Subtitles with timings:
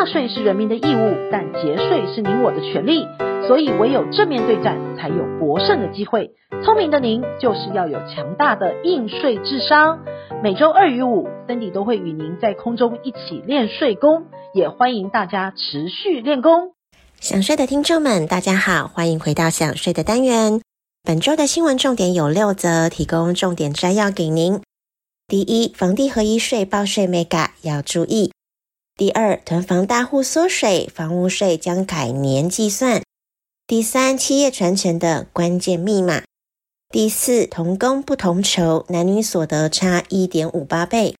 [0.00, 3.04] 纳税是人民的义务，但节税是您我的权利。
[3.46, 6.30] 所以唯有正面对战，才有博胜的机会。
[6.64, 9.98] 聪明的您，就是要有强大的应税智商。
[10.42, 16.72] 每周二与五，Cindy 都会与您在空中一起练税功，也欢迎大家持续练功。
[17.20, 20.62] 想税的听众们，大家好，欢迎回到想税的单元。
[21.04, 24.62] 本周的新闻重点有六则，提供重点摘要给您。
[25.28, 28.32] 第一，房地合一税报税眉角要注意。
[29.00, 33.02] 第二，囤房大户缩水，房屋税将改年计算。
[33.66, 36.24] 第三，企业传承的关键密码。
[36.90, 41.14] 第四，同工不同酬，男女所得差一点五八倍。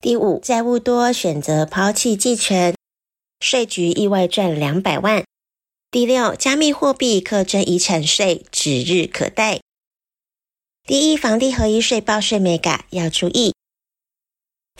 [0.00, 2.74] 第五，债务多选择抛弃继承，
[3.40, 5.22] 税局意外赚两百万。
[5.90, 9.60] 第六，加密货币课征遗产税指日可待。
[10.88, 13.52] 第一，房地合一税报税眉角要注意，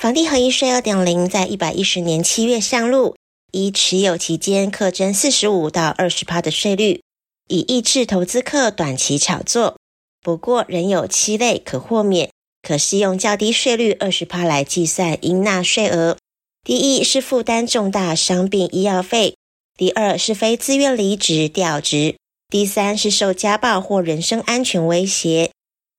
[0.01, 3.17] 房地合一税二点零在一百一十年七月上路。
[3.53, 7.03] 依持有期间课征四十五到二十趴的税率，
[7.49, 9.77] 以抑制投资客短期炒作。
[10.23, 12.31] 不过仍有七类可豁免，
[12.67, 16.17] 可适用较低税率二十趴来计算应纳税额。
[16.65, 19.35] 第一是负担重大伤病医药费；
[19.77, 22.15] 第二是非自愿离职调职；
[22.49, 25.51] 第三是受家暴或人身安全威胁；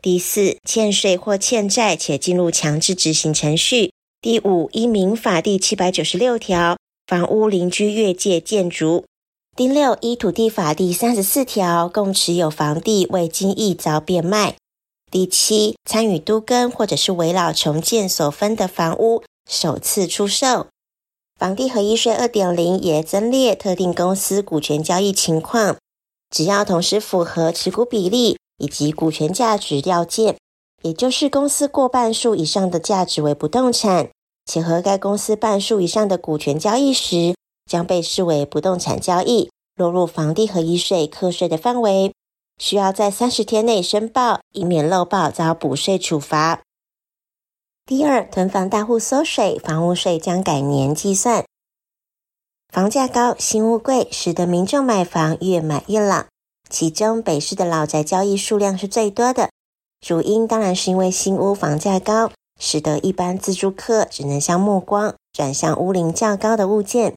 [0.01, 6.77] 第四欠税或欠债且进入强制执行程序；第五依民法第七百九十六条。
[7.05, 9.05] 房屋邻居越界建筑。
[9.55, 14.55] 第六，依土地法第三十四条，共持有房地未经意遭变卖。
[15.11, 20.67] 第七，参与都更或者是危老重建所分的房屋首次出售。
[21.37, 25.77] 房地合一税二点零也增列特定公司股权交易情况，
[26.29, 30.37] 只要同时符合持股比例以及股权价值要件，
[30.83, 34.09] 也就是公司过半数以上的价值为不动产。
[34.45, 37.35] 且和该公司半数以上的股权交易时，
[37.69, 42.13] 将被视为不动产交易，落入房地合一税课税的范围，
[42.57, 46.61] 需要在三十天内申报，以免漏报遭补税处罚。
[47.85, 51.45] 第二，囤房大户缩水，房屋税将改年计算。
[52.69, 56.25] 房价高，新屋贵，使得民众买房越买越老。
[56.71, 59.51] 其中，北市的老宅交易数量是最多的，
[59.99, 62.31] 主因当然是因为新屋房价高。
[62.63, 67.15] 使得一般自住客只能将目光转向屋龄较高的物件。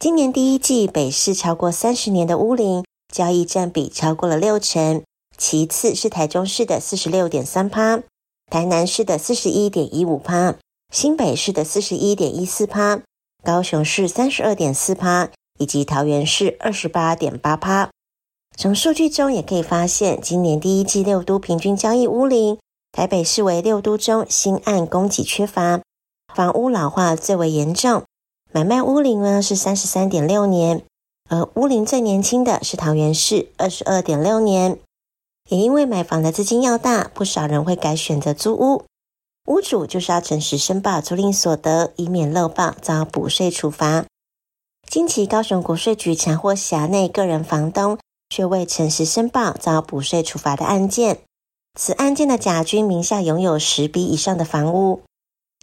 [0.00, 5.04] 今年第一季，北市超过三十年的屋龄交易占比超过了六成，
[5.38, 8.02] 其次是台中市的四十六点三趴，
[8.50, 10.56] 台南市的四十一点一五趴，
[10.92, 13.00] 新北市的四十一点一四趴，
[13.44, 15.30] 高雄市三十二点四趴，
[15.60, 17.88] 以及桃园市二十八点八趴。
[18.56, 22.58] 从数据中也可以发现，今年第一季六都平均交易屋龄。
[22.92, 25.80] 台北市为六都中新案供给缺乏，
[26.34, 28.02] 房屋老化最为严重。
[28.52, 30.82] 买卖屋龄呢是三十三点六年，
[31.30, 34.78] 而屋龄最年轻的是桃园市二十二点六年。
[35.48, 38.84] 也因为买房的资金要大，不少人会改选择租屋。
[39.46, 44.04] 屋主就是要诚实申报租赁所得，以免漏报遭补税处罚。
[44.86, 47.98] 近期高雄国税局查获辖内个人房东
[48.32, 51.18] 却未诚实申报遭补税处罚的案件。
[51.78, 55.02] 此案件的甲君名下拥有十笔以上的房屋，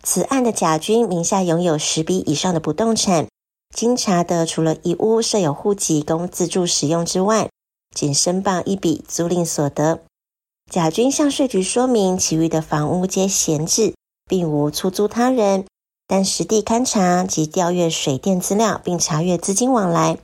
[0.03, 3.25] 此案的甲君名下拥有十笔以上的不动产。
[3.75, 7.50] 经查得，除了一屋设有户籍供自住使用之外，
[7.96, 10.02] 仅申报一笔租赁所得。
[10.69, 13.96] 甲君向税局说明，其余的房屋皆闲置，
[14.28, 15.66] 并无出租他人。
[16.08, 20.18] 但实地勘查及调阅水电资料，并查阅资金往来，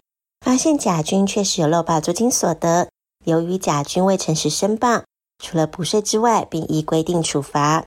[0.45, 2.89] 发现甲君确实有漏报租金所得。
[3.23, 5.01] 由于甲君未诚实申报。
[5.39, 7.83] 除了补税之外，并依规定处罚。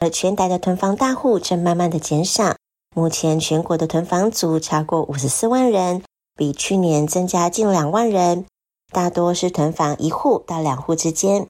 [0.00, 2.56] 而全台的囤房大户正慢慢的减少，
[2.94, 6.02] 目前全国的囤房族超过五十四万人，
[6.34, 8.44] 比去年增加近两万人。
[8.92, 11.46] 大多是囤房一户到两户之间，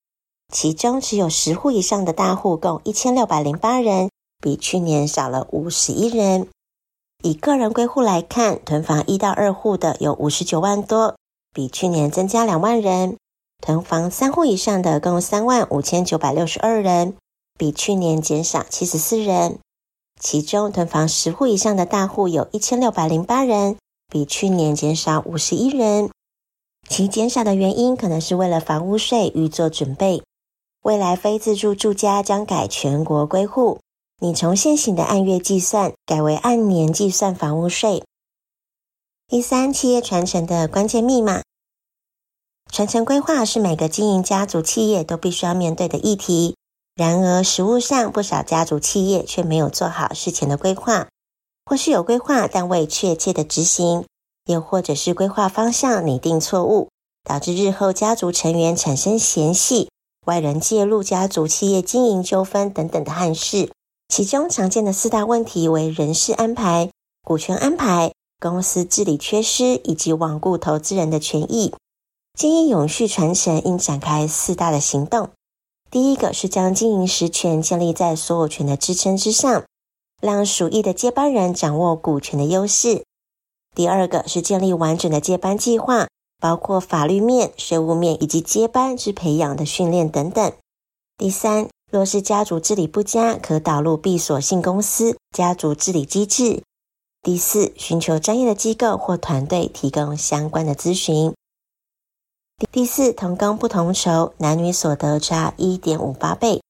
[0.52, 4.10] 其中只有十户以上的大户共一千六百零八人，
[4.43, 6.46] 比去年少了五十一人。
[7.26, 11.17] 以个人归户来看，囤房一到二户的有五十九万多，
[11.52, 13.17] 比去年增加两万人。
[13.61, 17.17] 囤房三户以上的共三万五千九百六十二人，
[17.58, 19.58] 比去年减少七十四人。
[20.20, 23.76] 其中囤房十户以上的大户有一千六百零八人，
[24.08, 26.08] 比去年减少五十一人。
[26.88, 30.22] 其减少的原因可能是为了房屋税预做准备。
[30.82, 33.81] 未来非自住住家将改全国归户，
[34.18, 38.02] 你从现行的按月计算改为按年计算房屋税。
[39.28, 41.42] 第三，企业传承的关键密码。
[42.72, 46.56] 传承规划是每个经营家族企业都必须要面对的议题。
[46.94, 51.08] 然而，实务上不少家族企业却没有做好事前的规划，
[51.66, 54.06] 或是有规划但未确切的执行，
[54.46, 56.88] 又或者是规划方向拟定错误，
[57.22, 59.90] 导致日后家族成员产生嫌隙、
[60.24, 63.70] 外人介入家族企业经营纠纷等等的憾事。
[64.08, 66.91] 其中常见的四大问题为人事安排、
[67.23, 68.12] 股权安排。
[68.38, 71.73] 公司治理缺失以及罔顾投资人的权益，
[72.38, 75.31] 经营永续传承应展开四大的行动。
[75.91, 79.64] 第一个是将经营实权建立在所有权的支撑之上，
[80.20, 83.05] 让属意的接班人掌握股权的优势。
[83.75, 86.08] 第二个是建立完整的接班计划，
[86.38, 90.53] 包括法律面、税务面以及接班之培养的训练等等。
[91.17, 96.62] 第三，若是家族治理不佳，可导入闭锁性公司家族治理机制。
[97.22, 101.32] 第四，寻求专业的机构或团队提供相关的咨询。
[102.70, 106.60] 第四，同工不同酬，男女所得差一点五八倍。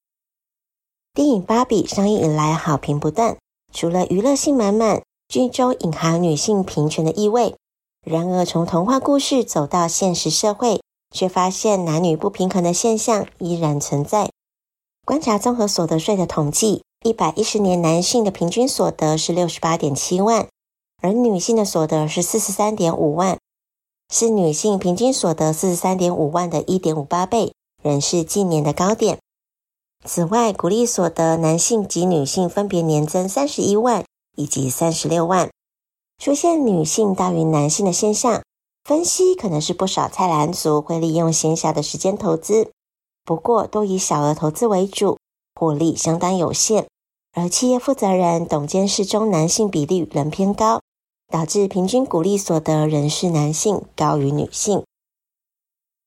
[1.13, 3.37] 电影《芭比》上映以来好评不断，
[3.73, 7.57] 除了娱乐性满满，剧中隐含女性平权的意味。
[8.05, 10.81] 然而，从童话故事走到现实社会，
[11.11, 14.31] 却发现男女不平衡的现象依然存在。
[15.07, 16.83] 观察综合所得税的统计。
[17.05, 20.49] 一百一十年，男性的平均所得是六十八点七万，
[21.01, 23.39] 而女性的所得是四十三点五万，
[24.13, 27.53] 是女性平均所得四十三点五万的一点五八倍，
[27.85, 29.21] 仍是近年的高点。
[30.05, 34.05] 此外，鼓励所得，男性及女性分别年增三十一万
[34.35, 35.49] 以及三十六万，
[36.19, 38.43] 出现女性大于男性的现象。
[38.83, 42.73] 分析可能是不少菜篮族会利用闲暇的时间投资，
[43.27, 45.19] 不过都以小额投资为主，
[45.55, 46.87] 获利相当有限。
[47.33, 50.81] 而企业负责人、董监事中男性比例仍偏高，
[51.31, 54.85] 导致平均股利所得仍是男性高于女性。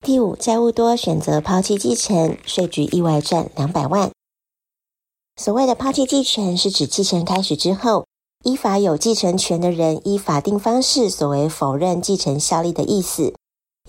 [0.04, 4.10] 第五，债务多选择抛弃继承，税局意外赚两百万。
[5.36, 8.06] 所谓的抛弃继承，是指继承开始之后，
[8.45, 13.36] 依法有继承权的人依法定方式所为否认继承效力的意思。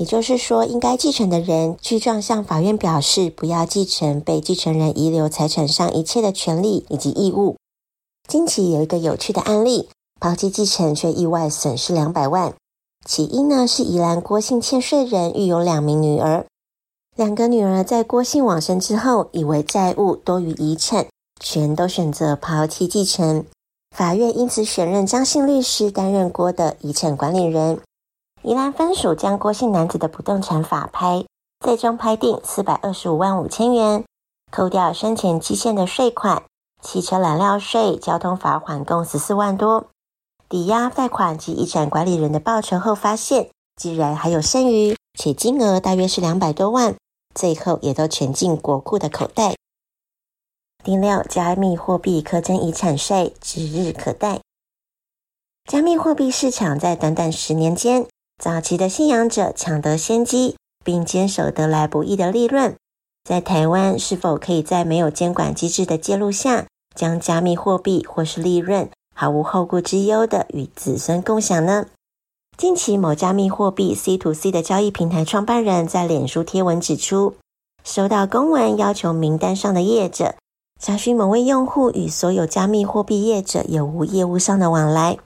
[0.01, 7.57] 也就是说，应该继承的人具状向法院表示不要继承被继承人遗留财产上一切的权利以及义务。
[8.27, 12.55] 近期有一个有趣的案例，抛弃继承却意外损失两百万。
[13.05, 16.47] 起因呢是宜兰郭姓欠税人育有两名女儿，
[17.15, 21.09] 两个女儿在郭姓往生之后，以为债务多于遗产，
[21.39, 23.45] 全都选择抛弃继承。
[23.95, 27.79] 法院因此选任张姓律师担任郭的遗产管理人。
[28.43, 31.27] 宜兰分署将郭姓男子的不动产法拍，
[31.61, 34.03] 最终拍定四百二十五万五千元，
[34.51, 36.43] 扣掉生前积欠的税款、
[36.81, 39.89] 汽车燃料税、交通罚款共十四万多，
[40.49, 46.97] 抵押贷款及遗产管理人的报酬后，发现竟然还有剩余，且金额大约是两百多万，
[47.35, 49.55] 最后也都全进国库的口袋。
[50.83, 54.41] 第六，加密货币课征遗产税指日可待。
[55.71, 58.07] 加密货币市场在短短十年间。
[58.41, 62.75] 早期的信仰者抢得先机，并坚守得来不易的利润，
[63.23, 66.67] 在台湾是否可以在没有监管机制的介入下，
[66.97, 71.89] 将加密货币或是利润毫无后顾之忧的与子孙共享呢？
[72.57, 77.35] 近期某加密货币 C to C 的交易平台创办人在脸书贴文指出，
[77.85, 80.35] 收到公文要求名单上的业者
[80.79, 85.19] 查询某位用户与所有加密货币业者有无业务上的往来。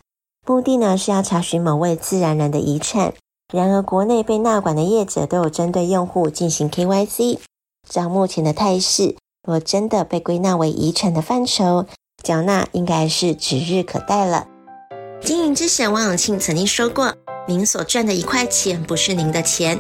[0.46, 3.14] 目的呢是要查询某位自然人的遗产。
[3.52, 7.38] 然而，国内被纳管的业者都有针对用户进行 KYC。
[7.88, 11.86] 照目前的态势，若真的被归纳为遗产的范畴，
[12.22, 14.46] 缴纳应该是指日可待了。
[15.20, 17.14] 经营之神王永庆曾经说过
[17.46, 19.78] ：“您所赚的一块钱不是您的钱，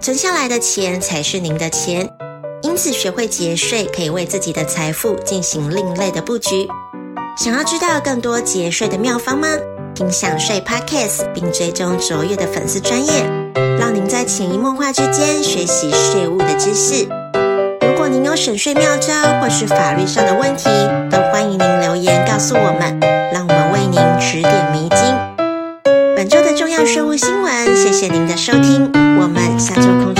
[0.00, 2.08] 存下来的钱才是您的钱。”
[2.62, 6.68] 因此，学会节税可以为自己的财富进行另类的布局。
[7.36, 9.48] 想要知道更多节税的妙方吗？
[9.96, 13.24] 听享税 Podcast，并追踪卓越的粉丝专业，
[13.80, 17.08] 让您在潜移默化之间学习税务的知识。
[17.80, 20.68] 如果您有省税妙招或是法律上的问题，
[21.10, 23.00] 都欢迎您留言告诉我们，
[23.32, 25.00] 让我们为您指点迷津。
[26.14, 30.15] 本周的重要税务新闻，谢谢您的收听，我们下周空。